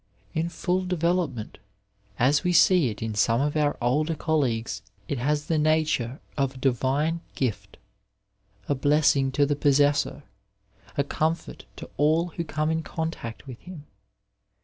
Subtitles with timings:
[0.33, 1.59] In full development,
[2.17, 6.55] as we see it in some of our older colleagues, it has the nature of
[6.55, 7.77] a divine gift,
[8.67, 10.23] a blessLog to the possessor,
[10.97, 13.85] a comfort to all who come in contact with him.